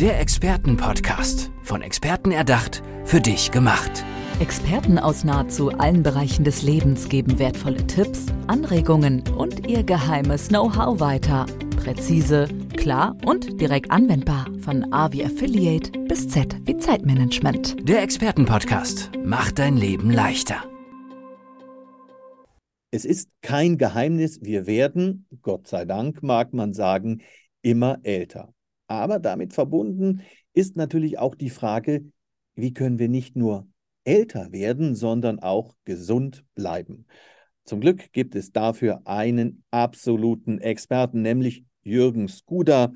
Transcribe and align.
Der 0.00 0.18
Expertenpodcast. 0.18 1.52
Von 1.62 1.82
Experten 1.82 2.30
erdacht, 2.30 2.82
für 3.04 3.20
dich 3.20 3.50
gemacht. 3.50 4.02
Experten 4.40 4.98
aus 4.98 5.24
nahezu 5.24 5.72
allen 5.72 6.02
Bereichen 6.02 6.42
des 6.42 6.62
Lebens 6.62 7.10
geben 7.10 7.38
wertvolle 7.38 7.86
Tipps, 7.86 8.24
Anregungen 8.46 9.22
und 9.36 9.68
ihr 9.68 9.82
geheimes 9.82 10.48
Know-how 10.48 11.00
weiter. 11.00 11.44
Präzise, 11.76 12.48
klar 12.78 13.14
und 13.26 13.60
direkt 13.60 13.90
anwendbar. 13.90 14.46
Von 14.62 14.90
A 14.90 15.12
wie 15.12 15.22
Affiliate 15.22 15.92
bis 16.08 16.30
Z 16.30 16.56
wie 16.64 16.78
Zeitmanagement. 16.78 17.86
Der 17.86 18.02
Expertenpodcast 18.02 19.10
macht 19.22 19.58
dein 19.58 19.76
Leben 19.76 20.10
leichter. 20.10 20.64
Es 22.90 23.04
ist 23.04 23.28
kein 23.42 23.76
Geheimnis, 23.76 24.40
wir 24.40 24.66
werden, 24.66 25.26
Gott 25.42 25.68
sei 25.68 25.84
Dank, 25.84 26.22
mag 26.22 26.54
man 26.54 26.72
sagen, 26.72 27.20
immer 27.60 27.98
älter. 28.02 28.54
Aber 28.90 29.20
damit 29.20 29.52
verbunden 29.52 30.22
ist 30.52 30.76
natürlich 30.76 31.16
auch 31.16 31.36
die 31.36 31.48
Frage, 31.48 32.10
wie 32.56 32.74
können 32.74 32.98
wir 32.98 33.08
nicht 33.08 33.36
nur 33.36 33.68
älter 34.02 34.50
werden, 34.50 34.96
sondern 34.96 35.38
auch 35.38 35.76
gesund 35.84 36.44
bleiben. 36.56 37.06
Zum 37.64 37.78
Glück 37.78 38.10
gibt 38.10 38.34
es 38.34 38.50
dafür 38.50 39.02
einen 39.04 39.62
absoluten 39.70 40.58
Experten, 40.58 41.22
nämlich 41.22 41.64
Jürgen 41.84 42.26
Skuda 42.26 42.92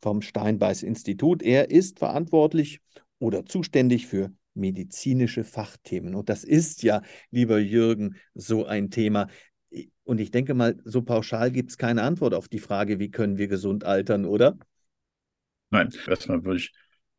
vom 0.00 0.20
Steinbeiß 0.20 0.82
Institut. 0.82 1.44
Er 1.44 1.70
ist 1.70 2.00
verantwortlich 2.00 2.80
oder 3.20 3.46
zuständig 3.46 4.08
für 4.08 4.32
medizinische 4.54 5.44
Fachthemen. 5.44 6.16
Und 6.16 6.28
das 6.28 6.42
ist 6.42 6.82
ja, 6.82 7.02
lieber 7.30 7.60
Jürgen, 7.60 8.16
so 8.34 8.64
ein 8.64 8.90
Thema. 8.90 9.28
Und 10.02 10.20
ich 10.20 10.32
denke 10.32 10.54
mal, 10.54 10.76
so 10.84 11.02
pauschal 11.02 11.52
gibt 11.52 11.70
es 11.70 11.78
keine 11.78 12.02
Antwort 12.02 12.34
auf 12.34 12.48
die 12.48 12.58
Frage, 12.58 12.98
wie 12.98 13.12
können 13.12 13.38
wir 13.38 13.46
gesund 13.46 13.84
altern, 13.84 14.24
oder? 14.24 14.58
Nein, 15.70 15.92
erstmal 16.06 16.44
würde 16.44 16.58
ich 16.60 16.72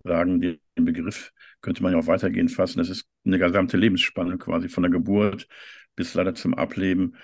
sagen, 0.04 0.40
den 0.42 0.60
Begriff 0.76 1.32
könnte 1.62 1.84
man 1.84 1.94
ja 1.94 2.00
auch 2.00 2.08
weitergehend 2.08 2.52
fassen. 2.52 2.80
Das 2.80 2.90
ist 2.90 3.08
eine 3.26 3.40
gesamte 3.40 3.78
Lebensspanne 3.78 4.38
quasi 4.38 4.70
von 4.70 4.84
der 4.84 4.92
Geburt 4.92 5.48
bis 5.96 6.14
leider 6.14 6.36
zum 6.36 6.54
Ableben. 6.54 7.16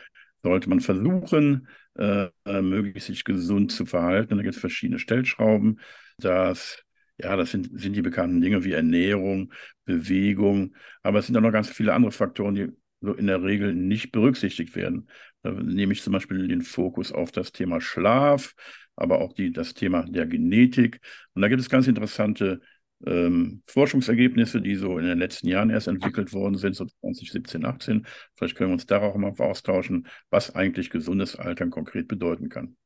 Sollte 0.41 0.67
man 0.69 0.81
versuchen, 0.81 1.67
äh, 1.95 2.29
möglichst 2.45 3.07
sich 3.07 3.23
gesund 3.23 3.71
zu 3.71 3.85
verhalten. 3.85 4.35
Da 4.35 4.43
gibt 4.43 4.55
es 4.55 4.59
verschiedene 4.61 4.99
Stellschrauben. 4.99 5.79
Das 6.17 6.83
ja, 7.17 7.35
das 7.35 7.51
sind, 7.51 7.69
sind 7.79 7.93
die 7.95 8.01
bekannten 8.01 8.41
Dinge 8.41 8.63
wie 8.63 8.71
Ernährung, 8.73 9.53
Bewegung, 9.85 10.75
aber 11.03 11.19
es 11.19 11.27
sind 11.27 11.37
auch 11.37 11.41
noch 11.41 11.51
ganz 11.51 11.69
viele 11.69 11.93
andere 11.93 12.11
Faktoren, 12.11 12.55
die 12.55 12.69
so 13.01 13.13
in 13.13 13.27
der 13.27 13.43
Regel 13.43 13.75
nicht 13.75 14.11
berücksichtigt 14.11 14.75
werden. 14.75 15.09
Da 15.43 15.51
nehme 15.51 15.93
ich 15.93 16.01
zum 16.01 16.13
Beispiel 16.13 16.47
den 16.47 16.61
Fokus 16.61 17.11
auf 17.11 17.31
das 17.31 17.51
Thema 17.51 17.81
Schlaf, 17.81 18.55
aber 18.95 19.21
auch 19.21 19.33
die, 19.33 19.51
das 19.51 19.73
Thema 19.73 20.03
der 20.03 20.25
Genetik. 20.25 20.99
Und 21.33 21.41
da 21.41 21.47
gibt 21.47 21.61
es 21.61 21.69
ganz 21.69 21.87
interessante 21.87 22.61
ähm, 23.05 23.63
Forschungsergebnisse, 23.67 24.61
die 24.61 24.75
so 24.75 24.97
in 24.97 25.05
den 25.05 25.17
letzten 25.19 25.47
Jahren 25.47 25.69
erst 25.69 25.87
entwickelt 25.87 26.33
worden 26.33 26.55
sind, 26.55 26.75
so 26.75 26.85
2017, 26.85 27.65
18. 27.65 28.07
Vielleicht 28.35 28.55
können 28.55 28.69
wir 28.69 28.75
uns 28.75 28.85
darauf 28.85 29.15
mal 29.15 29.33
austauschen, 29.37 30.07
was 30.29 30.55
eigentlich 30.55 30.89
gesundes 30.89 31.35
Altern 31.35 31.69
konkret 31.69 32.07
bedeuten 32.07 32.49
kann. 32.49 32.77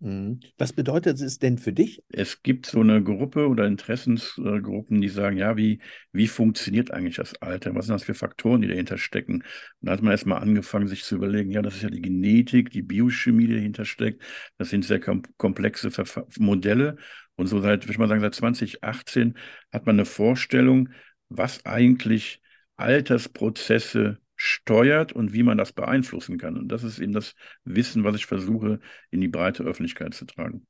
Mhm. 0.00 0.40
Was 0.56 0.72
bedeutet 0.72 1.20
es 1.20 1.38
denn 1.38 1.58
für 1.58 1.72
dich? 1.72 2.02
Es 2.08 2.42
gibt 2.42 2.66
so 2.66 2.80
eine 2.80 3.02
Gruppe 3.02 3.48
oder 3.48 3.66
Interessensgruppen, 3.66 5.00
die 5.00 5.08
sagen, 5.08 5.36
ja, 5.36 5.56
wie, 5.56 5.80
wie 6.12 6.26
funktioniert 6.26 6.90
eigentlich 6.90 7.16
das 7.16 7.34
Alter? 7.42 7.74
Was 7.74 7.86
sind 7.86 7.94
das 7.94 8.04
für 8.04 8.14
Faktoren, 8.14 8.62
die 8.62 8.68
dahinter 8.68 8.96
stecken? 8.96 9.36
Und 9.36 9.44
da 9.80 9.92
hat 9.92 10.02
man 10.02 10.12
erstmal 10.12 10.40
angefangen, 10.40 10.88
sich 10.88 11.04
zu 11.04 11.16
überlegen, 11.16 11.50
ja, 11.50 11.60
das 11.60 11.76
ist 11.76 11.82
ja 11.82 11.90
die 11.90 12.00
Genetik, 12.00 12.70
die 12.70 12.82
Biochemie, 12.82 13.46
die 13.46 13.54
dahinter 13.54 13.84
steckt. 13.84 14.22
Das 14.56 14.70
sind 14.70 14.84
sehr 14.84 15.00
komplexe 15.00 15.90
Modelle. 16.38 16.96
Und 17.36 17.46
so 17.46 17.60
seit, 17.60 17.84
würde 17.84 17.92
ich 17.92 17.98
mal 17.98 18.08
sagen, 18.08 18.22
seit 18.22 18.34
2018 18.34 19.36
hat 19.72 19.86
man 19.86 19.96
eine 19.96 20.06
Vorstellung, 20.06 20.88
was 21.28 21.64
eigentlich 21.66 22.42
Altersprozesse 22.76 24.18
steuert 24.62 25.12
und 25.12 25.32
wie 25.32 25.42
man 25.42 25.58
das 25.58 25.72
beeinflussen 25.72 26.38
kann. 26.38 26.56
Und 26.56 26.68
das 26.68 26.84
ist 26.84 26.98
eben 26.98 27.12
das 27.12 27.34
Wissen, 27.64 28.04
was 28.04 28.16
ich 28.16 28.26
versuche, 28.26 28.80
in 29.10 29.20
die 29.20 29.28
breite 29.28 29.64
Öffentlichkeit 29.64 30.14
zu 30.14 30.26
tragen. 30.26 30.66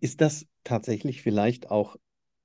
Ist 0.00 0.20
das 0.20 0.46
tatsächlich 0.64 1.22
vielleicht 1.22 1.70
auch 1.70 1.96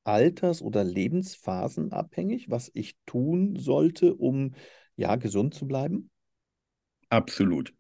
alters- 0.04 0.62
oder 0.62 0.84
lebensphasenabhängig, 0.84 2.50
was 2.50 2.72
ich 2.74 2.96
tun 3.06 3.58
sollte, 3.58 4.16
um 4.16 4.56
ja 4.96 5.16
gesund 5.18 5.54
zu 5.54 5.68
bleiben? 5.68 6.10
Absolut. 7.10 7.74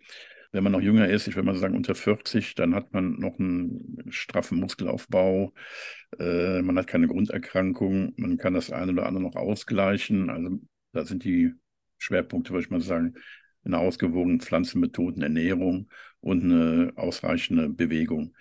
Wenn 0.51 0.63
man 0.63 0.71
noch 0.71 0.81
jünger 0.81 1.09
ist, 1.09 1.27
ich 1.27 1.35
würde 1.35 1.45
mal 1.45 1.55
sagen 1.55 1.75
unter 1.75 1.95
40, 1.95 2.55
dann 2.55 2.73
hat 2.73 2.93
man 2.93 3.19
noch 3.19 3.37
einen 3.37 4.05
straffen 4.09 4.59
Muskelaufbau, 4.59 5.53
äh, 6.19 6.61
man 6.61 6.77
hat 6.77 6.87
keine 6.87 7.07
Grunderkrankung, 7.07 8.13
man 8.17 8.37
kann 8.37 8.53
das 8.53 8.71
eine 8.71 8.93
oder 8.93 9.05
andere 9.05 9.23
noch 9.23 9.35
ausgleichen. 9.35 10.29
Also 10.29 10.59
da 10.93 11.05
sind 11.05 11.23
die 11.25 11.53
Schwerpunkte, 11.97 12.51
würde 12.51 12.63
ich 12.63 12.69
mal 12.69 12.81
sagen, 12.81 13.15
eine 13.65 13.79
ausgewogene 13.79 14.39
Pflanzenmethoden, 14.39 15.21
Ernährung 15.21 15.89
und 16.21 16.43
eine 16.43 16.93
ausreichende 16.95 17.69
Bewegung. 17.69 18.35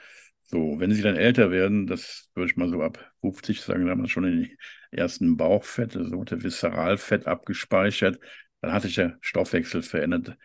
So, 0.44 0.78
wenn 0.78 0.92
sie 0.92 1.02
dann 1.02 1.16
älter 1.16 1.50
werden, 1.50 1.86
das 1.88 2.30
würde 2.34 2.50
ich 2.50 2.56
mal 2.56 2.68
so 2.68 2.80
ab 2.80 3.12
50 3.20 3.60
sagen, 3.60 3.84
da 3.86 3.90
haben 3.90 4.02
wir 4.02 4.08
schon 4.08 4.22
den 4.24 4.56
ersten 4.92 5.36
Bauchfett, 5.36 5.96
also 5.96 6.16
unter 6.16 6.42
Viszeralfett 6.42 7.26
abgespeichert, 7.26 8.20
dann 8.60 8.72
hat 8.72 8.82
sich 8.82 8.94
der 8.94 9.18
Stoffwechsel 9.20 9.82
verändert. 9.82 10.36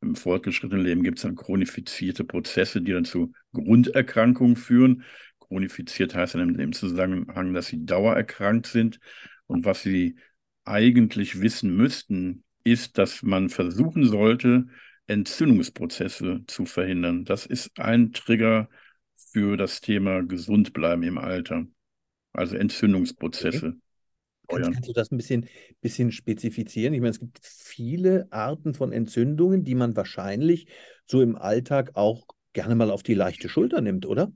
Im 0.00 0.16
fortgeschrittenen 0.16 0.82
Leben 0.82 1.02
gibt 1.02 1.18
es 1.18 1.22
dann 1.24 1.36
chronifizierte 1.36 2.24
Prozesse, 2.24 2.80
die 2.80 2.92
dann 2.92 3.04
zu 3.04 3.32
Grunderkrankungen 3.52 4.56
führen. 4.56 5.04
Chronifiziert 5.40 6.14
heißt 6.14 6.36
dann 6.36 6.54
dem 6.54 6.72
Zusammenhang, 6.72 7.52
dass 7.52 7.66
sie 7.66 7.84
dauererkrankt 7.84 8.66
sind. 8.66 8.98
Und 9.46 9.66
was 9.66 9.82
sie 9.82 10.16
eigentlich 10.64 11.42
wissen 11.42 11.76
müssten, 11.76 12.44
ist, 12.64 12.98
dass 12.98 13.22
man 13.22 13.48
versuchen 13.48 14.04
sollte, 14.04 14.66
Entzündungsprozesse 15.06 16.42
zu 16.46 16.66
verhindern. 16.66 17.24
Das 17.24 17.46
ist 17.46 17.78
ein 17.78 18.12
Trigger 18.12 18.68
für 19.16 19.56
das 19.56 19.80
Thema 19.80 20.22
gesund 20.22 20.72
bleiben 20.72 21.02
im 21.02 21.18
Alter. 21.18 21.66
Also 22.32 22.56
Entzündungsprozesse. 22.56 23.76
Okay. 24.46 24.62
Kannst, 24.62 24.72
kannst, 24.72 24.88
du 24.88 24.92
das 24.92 25.10
ein 25.10 25.16
bisschen, 25.16 25.48
bisschen 25.80 26.12
spezifizieren? 26.12 26.94
Ich 26.94 27.00
meine, 27.00 27.10
es 27.10 27.20
gibt 27.20 27.40
viele 27.42 28.26
Arten 28.30 28.74
von 28.74 28.92
Entzündungen, 28.92 29.64
die 29.64 29.74
man 29.74 29.96
wahrscheinlich 29.96 30.66
so 31.06 31.22
im 31.22 31.36
Alltag 31.36 31.92
auch 31.94 32.26
gerne 32.52 32.74
mal 32.74 32.90
auf 32.90 33.02
die 33.02 33.14
leichte 33.14 33.48
Schulter 33.48 33.80
nimmt, 33.80 34.06
oder? 34.06 34.32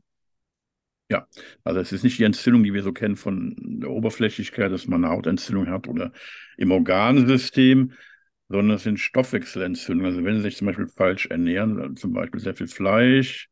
Ja, 1.10 1.26
also 1.64 1.80
es 1.80 1.92
ist 1.92 2.02
nicht 2.02 2.18
die 2.18 2.24
Entzündung, 2.24 2.62
die 2.62 2.72
wir 2.72 2.82
so 2.82 2.92
kennen 2.92 3.16
von 3.16 3.54
der 3.58 3.90
Oberflächlichkeit, 3.90 4.72
dass 4.72 4.86
man 4.86 5.04
eine 5.04 5.12
Hautentzündung 5.12 5.68
hat 5.68 5.86
oder 5.86 6.12
im 6.56 6.70
Organsystem, 6.70 7.92
sondern 8.48 8.76
es 8.76 8.82
sind 8.84 8.98
Stoffwechselentzündungen. 9.00 10.12
Also 10.12 10.24
wenn 10.24 10.36
Sie 10.36 10.42
sich 10.42 10.56
zum 10.56 10.66
Beispiel 10.66 10.88
falsch 10.88 11.26
ernähren, 11.26 11.96
zum 11.96 12.12
Beispiel 12.12 12.40
sehr 12.40 12.54
viel 12.54 12.68
Fleisch, 12.68 13.48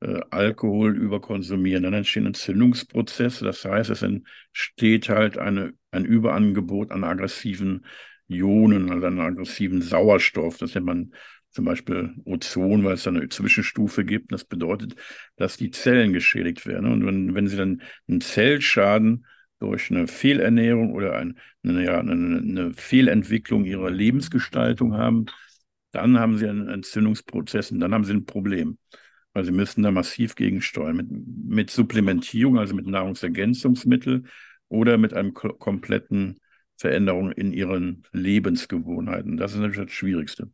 äh, 0.00 0.20
Alkohol 0.30 0.96
überkonsumieren, 0.96 1.82
dann 1.82 1.94
entstehen 1.94 2.26
Entzündungsprozesse. 2.26 3.44
Das 3.44 3.64
heißt, 3.64 3.90
es 3.90 4.02
entsteht 4.02 5.08
halt 5.08 5.38
eine, 5.38 5.74
ein 5.90 6.04
Überangebot 6.04 6.90
an 6.92 7.04
aggressiven 7.04 7.84
Ionen, 8.28 8.90
also 8.90 9.06
an 9.06 9.20
aggressiven 9.20 9.82
Sauerstoff. 9.82 10.58
Das 10.58 10.74
nennt 10.74 10.86
man 10.86 11.12
zum 11.50 11.64
Beispiel 11.64 12.14
Ozon, 12.24 12.84
weil 12.84 12.94
es 12.94 13.04
da 13.04 13.10
eine 13.10 13.28
Zwischenstufe 13.28 14.04
gibt. 14.04 14.32
Das 14.32 14.44
bedeutet, 14.44 14.94
dass 15.36 15.56
die 15.56 15.70
Zellen 15.70 16.12
geschädigt 16.12 16.66
werden. 16.66 16.92
Und 16.92 17.06
wenn, 17.06 17.34
wenn 17.34 17.48
Sie 17.48 17.56
dann 17.56 17.82
einen 18.06 18.20
Zellschaden 18.20 19.26
durch 19.60 19.90
eine 19.90 20.06
Fehlernährung 20.06 20.92
oder 20.92 21.16
ein, 21.16 21.38
eine, 21.64 21.84
ja, 21.84 21.98
eine, 21.98 22.12
eine, 22.12 22.72
Fehlentwicklung 22.72 23.64
ihrer 23.64 23.90
Lebensgestaltung 23.90 24.94
haben, 24.94 25.26
dann 25.92 26.18
haben 26.18 26.38
sie 26.38 26.48
einen 26.48 26.68
Entzündungsprozess 26.68 27.70
und 27.70 27.80
dann 27.80 27.92
haben 27.94 28.04
sie 28.04 28.12
ein 28.12 28.26
Problem. 28.26 28.78
Weil 29.32 29.44
sie 29.44 29.52
müssen 29.52 29.82
da 29.82 29.90
massiv 29.90 30.34
gegensteuern 30.34 30.96
mit, 30.96 31.06
mit 31.10 31.70
Supplementierung, 31.70 32.58
also 32.58 32.74
mit 32.74 32.86
Nahrungsergänzungsmitteln 32.86 34.28
oder 34.68 34.98
mit 34.98 35.14
einem 35.14 35.34
kompletten 35.34 36.38
Veränderung 36.76 37.32
in 37.32 37.52
ihren 37.52 38.04
Lebensgewohnheiten. 38.12 39.36
Das 39.36 39.52
ist 39.52 39.58
natürlich 39.58 39.88
das 39.88 39.92
Schwierigste. 39.92 40.50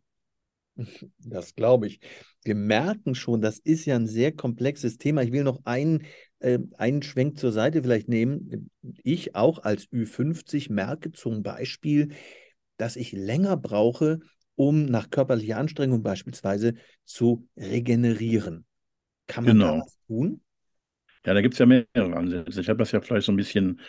Das 1.19 1.55
glaube 1.55 1.87
ich. 1.87 2.00
Wir 2.43 2.55
merken 2.55 3.15
schon, 3.15 3.41
das 3.41 3.59
ist 3.59 3.85
ja 3.85 3.97
ein 3.97 4.06
sehr 4.06 4.32
komplexes 4.32 4.99
Thema. 4.99 5.23
Ich 5.23 5.32
will 5.32 5.44
noch 5.44 5.61
einen, 5.65 6.05
äh, 6.41 6.59
einen 6.76 7.03
Schwenk 7.03 7.38
zur 7.38 7.53
Seite 7.53 7.82
vielleicht 7.82 8.09
nehmen. 8.09 8.71
Ich 9.03 9.35
auch 9.35 9.61
als 9.61 9.87
Ü50 9.93 10.73
merke 10.73 11.12
zum 11.12 11.43
Beispiel, 11.43 12.15
dass 12.76 12.97
ich 12.97 13.12
länger 13.12 13.56
brauche, 13.56 14.19
um 14.56 14.85
nach 14.85 15.11
körperlicher 15.11 15.59
Anstrengung 15.59 16.03
beispielsweise 16.03 16.75
zu 17.05 17.49
regenerieren. 17.56 18.67
Kann 19.26 19.44
man 19.44 19.55
genau. 19.55 19.76
da 19.76 19.82
was 19.82 19.99
tun? 20.06 20.41
Ja, 21.25 21.32
da 21.32 21.41
gibt 21.41 21.55
es 21.55 21.59
ja 21.59 21.67
mehrere 21.67 22.17
Ansätze. 22.17 22.61
Ich 22.61 22.69
habe 22.69 22.79
das 22.79 22.93
ja 22.93 23.00
vielleicht 23.00 23.26
so 23.26 23.32
ein 23.32 23.37
bisschen 23.37 23.81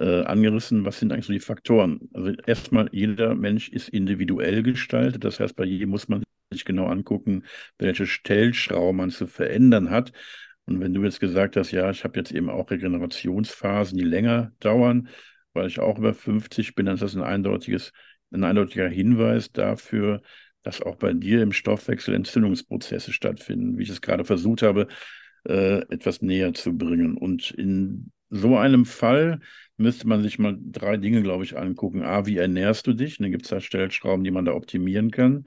äh, 0.00 0.22
angerissen, 0.22 0.84
was 0.84 0.98
sind 0.98 1.12
eigentlich 1.12 1.26
so 1.26 1.32
die 1.32 1.40
Faktoren? 1.40 2.00
Also 2.14 2.32
erstmal, 2.46 2.88
jeder 2.92 3.34
Mensch 3.34 3.68
ist 3.68 3.88
individuell 3.90 4.62
gestaltet. 4.62 5.24
Das 5.24 5.40
heißt, 5.40 5.54
bei 5.54 5.64
jedem 5.64 5.90
muss 5.90 6.08
man 6.08 6.22
sich 6.50 6.64
genau 6.64 6.86
angucken, 6.86 7.44
welche 7.78 8.06
Stellschrauben 8.06 8.96
man 8.96 9.10
zu 9.10 9.26
verändern 9.26 9.90
hat. 9.90 10.12
Und 10.64 10.80
wenn 10.80 10.94
du 10.94 11.04
jetzt 11.04 11.20
gesagt 11.20 11.56
hast, 11.56 11.70
ja, 11.70 11.90
ich 11.90 12.04
habe 12.04 12.18
jetzt 12.18 12.32
eben 12.32 12.48
auch 12.48 12.70
Regenerationsphasen, 12.70 13.98
die 13.98 14.04
länger 14.04 14.52
dauern, 14.60 15.08
weil 15.52 15.66
ich 15.66 15.80
auch 15.80 15.98
über 15.98 16.14
50 16.14 16.74
bin, 16.74 16.86
dann 16.86 16.94
ist 16.94 17.02
das 17.02 17.14
ein 17.14 17.22
eindeutiges, 17.22 17.92
ein 18.32 18.44
eindeutiger 18.44 18.88
Hinweis 18.88 19.52
dafür, 19.52 20.22
dass 20.62 20.82
auch 20.82 20.96
bei 20.96 21.12
dir 21.12 21.42
im 21.42 21.52
Stoffwechsel 21.52 22.14
Entzündungsprozesse 22.14 23.12
stattfinden, 23.12 23.78
wie 23.78 23.82
ich 23.82 23.90
es 23.90 24.00
gerade 24.00 24.24
versucht 24.24 24.62
habe, 24.62 24.88
äh, 25.48 25.80
etwas 25.92 26.22
näher 26.22 26.54
zu 26.54 26.76
bringen. 26.76 27.16
Und 27.16 27.50
in 27.50 28.12
so 28.30 28.56
einem 28.56 28.84
Fall 28.86 29.40
müsste 29.76 30.06
man 30.06 30.22
sich 30.22 30.38
mal 30.38 30.56
drei 30.60 30.96
Dinge, 30.96 31.22
glaube 31.22 31.44
ich, 31.44 31.58
angucken. 31.58 32.02
A, 32.02 32.26
wie 32.26 32.36
ernährst 32.36 32.86
du 32.86 32.92
dich? 32.92 33.18
Dann 33.18 33.30
gibt 33.30 33.44
es 33.44 33.50
da 33.50 33.60
Stellschrauben, 33.60 34.24
die 34.24 34.30
man 34.30 34.44
da 34.44 34.52
optimieren 34.52 35.10
kann. 35.10 35.46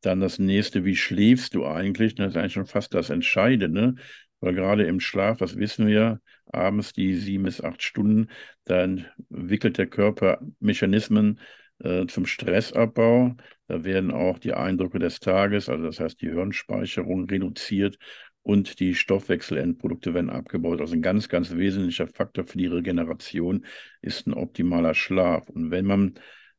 Dann 0.00 0.20
das 0.20 0.38
nächste, 0.38 0.84
wie 0.84 0.96
schläfst 0.96 1.54
du 1.54 1.66
eigentlich? 1.66 2.14
Das 2.14 2.28
ist 2.28 2.36
eigentlich 2.36 2.52
schon 2.54 2.66
fast 2.66 2.94
das 2.94 3.10
Entscheidende, 3.10 3.94
weil 4.40 4.54
gerade 4.54 4.84
im 4.84 5.00
Schlaf, 5.00 5.38
das 5.38 5.56
wissen 5.56 5.86
wir, 5.86 6.20
abends 6.46 6.92
die 6.92 7.14
sieben 7.14 7.44
bis 7.44 7.60
acht 7.60 7.82
Stunden, 7.82 8.28
da 8.64 8.82
entwickelt 8.82 9.78
der 9.78 9.86
Körper 9.86 10.40
Mechanismen 10.60 11.40
äh, 11.80 12.06
zum 12.06 12.26
Stressabbau. 12.26 13.36
Da 13.68 13.84
werden 13.84 14.10
auch 14.10 14.38
die 14.38 14.54
Eindrücke 14.54 14.98
des 14.98 15.20
Tages, 15.20 15.68
also 15.68 15.84
das 15.84 16.00
heißt 16.00 16.20
die 16.22 16.30
Hirnspeicherung 16.30 17.24
reduziert 17.28 17.98
und 18.46 18.78
die 18.78 18.94
Stoffwechselendprodukte 18.94 20.14
werden 20.14 20.30
abgebaut. 20.30 20.80
Also 20.80 20.94
ein 20.94 21.02
ganz, 21.02 21.28
ganz 21.28 21.56
wesentlicher 21.56 22.06
Faktor 22.06 22.44
für 22.44 22.58
die 22.58 22.68
Regeneration 22.68 23.66
ist 24.02 24.28
ein 24.28 24.34
optimaler 24.34 24.94
Schlaf. 24.94 25.48
Und 25.48 25.72
wenn 25.72 25.84
man 25.84 26.14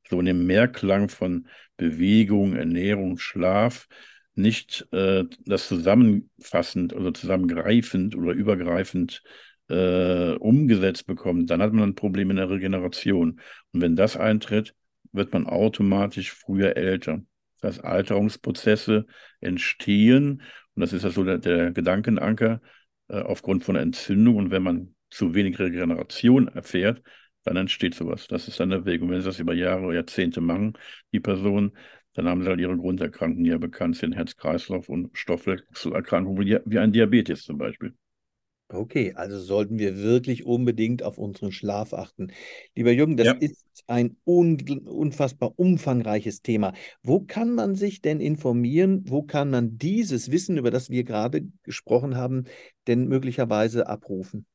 so 0.09 0.19
in 0.19 0.25
dem 0.25 0.45
Mehrklang 0.45 1.07
von 1.07 1.47
Bewegung, 1.77 2.57
Ernährung, 2.57 3.19
Schlaf 3.19 3.87
nicht 4.35 4.85
äh, 4.91 5.23
das 5.45 5.69
zusammenfassend 5.69 6.93
oder 6.93 7.13
zusammengreifend 7.13 8.17
oder 8.17 8.33
übergreifend 8.33 9.23
äh, 9.69 10.33
umgesetzt 10.33 11.07
bekommt, 11.07 11.49
dann 11.49 11.61
hat 11.61 11.71
man 11.71 11.91
ein 11.91 11.95
Problem 11.95 12.31
in 12.31 12.35
der 12.35 12.49
Regeneration. 12.49 13.39
Und 13.71 13.81
wenn 13.81 13.95
das 13.95 14.17
eintritt, 14.17 14.75
wird 15.13 15.31
man 15.31 15.47
automatisch 15.47 16.33
früher 16.33 16.75
älter. 16.75 17.21
Das 17.61 17.77
heißt, 17.77 17.85
Alterungsprozesse 17.85 19.05
entstehen 19.39 20.41
und 20.77 20.81
das 20.81 20.93
ist 20.93 21.01
ja 21.03 21.09
so 21.09 21.23
der, 21.23 21.39
der 21.39 21.71
Gedankenanker 21.71 22.61
äh, 23.07 23.19
aufgrund 23.19 23.63
von 23.63 23.75
Entzündung. 23.75 24.35
Und 24.35 24.51
wenn 24.51 24.61
man 24.61 24.93
zu 25.09 25.33
wenig 25.33 25.57
Regeneration 25.57 26.47
erfährt, 26.49 27.01
dann 27.43 27.57
entsteht 27.57 27.95
sowas. 27.95 28.27
Das 28.27 28.47
ist 28.47 28.59
dann 28.59 28.69
der 28.69 28.85
Weg. 28.85 29.01
Und 29.01 29.09
wenn 29.09 29.19
sie 29.19 29.25
das 29.25 29.39
über 29.39 29.55
Jahre 29.55 29.85
oder 29.85 29.95
Jahrzehnte 29.95 30.39
machen, 30.39 30.73
die 31.13 31.19
Personen, 31.19 31.75
dann 32.13 32.27
haben 32.27 32.43
sie 32.43 32.47
halt 32.49 32.59
ihre 32.59 32.77
Grunderkrankungen, 32.77 33.43
die 33.43 33.49
ja 33.49 33.57
bekannt 33.57 33.95
sind, 33.95 34.13
Herz-Kreislauf- 34.13 34.87
und 34.87 35.17
Stoffwechselerkrankungen, 35.17 36.61
wie, 36.65 36.77
ein 36.77 36.91
Diabetes 36.91 37.41
zum 37.41 37.57
Beispiel. 37.57 37.95
Okay, 38.69 39.13
also 39.15 39.39
sollten 39.39 39.79
wir 39.79 39.97
wirklich 39.97 40.45
unbedingt 40.45 41.01
auf 41.01 41.17
unseren 41.17 41.51
Schlaf 41.51 41.95
achten. 41.95 42.33
Lieber 42.75 42.91
Jürgen, 42.91 43.17
das 43.17 43.27
Ja. 43.27 43.33
ist 43.33 43.66
ein 43.87 44.17
un 44.25 44.57
unfassbar 44.85 45.53
umfangreiches 45.57 46.41
Thema. 46.41 46.73
Wo 47.03 47.21
kann 47.21 47.55
man 47.55 47.75
sich 47.75 48.01
denn 48.01 48.19
informieren? 48.19 49.03
Wo 49.07 49.23
kann 49.23 49.49
man 49.49 49.77
dieses 49.77 50.31
Wissen, 50.31 50.57
über 50.57 50.71
das 50.71 50.89
wir 50.89 51.03
gerade 51.03 51.47
gesprochen 51.63 52.15
haben, 52.15 52.45
denn 52.87 53.07
möglicherweise 53.07 53.87
abrufen? 53.87 54.45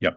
Ja, 0.00 0.16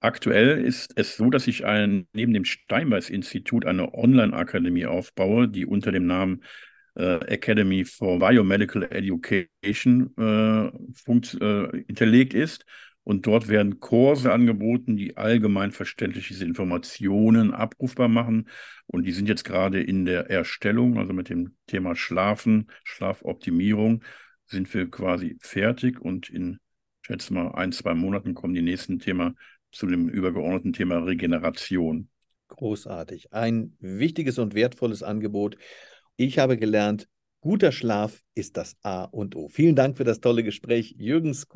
aktuell 0.00 0.64
ist 0.64 0.92
es 0.96 1.16
so, 1.16 1.30
dass 1.30 1.46
ich 1.46 1.64
ein, 1.64 2.08
neben 2.12 2.34
dem 2.34 2.44
Steinbeis-Institut 2.44 3.66
eine 3.66 3.94
Online-Akademie 3.94 4.86
aufbaue, 4.86 5.48
die 5.48 5.64
unter 5.64 5.92
dem 5.92 6.06
Namen 6.06 6.42
äh, 6.94 7.24
Academy 7.26 7.84
for 7.84 8.18
Biomedical 8.18 8.82
Education 8.90 10.14
äh, 10.18 10.66
äh, 10.66 11.84
hinterlegt 11.86 12.34
ist. 12.34 12.66
Und 13.04 13.26
dort 13.26 13.48
werden 13.48 13.80
Kurse 13.80 14.32
angeboten, 14.32 14.96
die 14.96 15.16
allgemein 15.16 15.72
verständlich 15.72 16.28
diese 16.28 16.44
Informationen 16.44 17.52
abrufbar 17.52 18.08
machen. 18.08 18.48
Und 18.86 19.04
die 19.04 19.12
sind 19.12 19.28
jetzt 19.28 19.44
gerade 19.44 19.82
in 19.82 20.04
der 20.04 20.30
Erstellung, 20.30 20.98
also 20.98 21.12
mit 21.12 21.28
dem 21.28 21.56
Thema 21.66 21.96
Schlafen, 21.96 22.70
Schlafoptimierung, 22.84 24.04
sind 24.46 24.72
wir 24.72 24.88
quasi 24.88 25.36
fertig. 25.40 26.00
Und 26.00 26.30
in, 26.30 26.60
ich 27.02 27.06
schätze 27.08 27.34
mal, 27.34 27.52
ein, 27.52 27.72
zwei 27.72 27.94
Monaten 27.94 28.34
kommen 28.34 28.54
die 28.54 28.62
nächsten 28.62 29.00
Thema 29.00 29.34
zu 29.72 29.86
dem 29.86 30.08
übergeordneten 30.08 30.72
Thema 30.72 30.98
Regeneration. 30.98 32.08
Großartig. 32.48 33.32
Ein 33.32 33.76
wichtiges 33.80 34.38
und 34.38 34.54
wertvolles 34.54 35.02
Angebot. 35.02 35.56
Ich 36.16 36.38
habe 36.38 36.58
gelernt, 36.58 37.08
guter 37.40 37.72
Schlaf 37.72 38.22
ist 38.34 38.56
das 38.56 38.76
A 38.82 39.04
und 39.04 39.34
O. 39.34 39.48
Vielen 39.48 39.74
Dank 39.74 39.96
für 39.96 40.04
das 40.04 40.20
tolle 40.20 40.44
Gespräch, 40.44 40.94
Jürgen 40.98 41.34
Sku 41.34 41.48